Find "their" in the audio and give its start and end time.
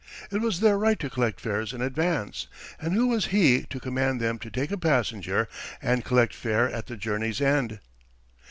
0.61-0.79